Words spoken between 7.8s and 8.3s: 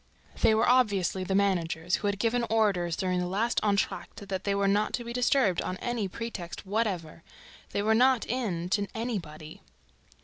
were not